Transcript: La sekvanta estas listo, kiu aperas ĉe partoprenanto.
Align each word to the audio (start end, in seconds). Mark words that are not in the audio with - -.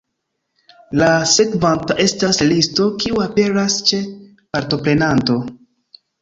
La 1.01 1.09
sekvanta 1.31 1.97
estas 2.03 2.39
listo, 2.53 2.87
kiu 3.03 3.21
aperas 3.27 3.77
ĉe 3.91 4.01
partoprenanto. 4.57 5.37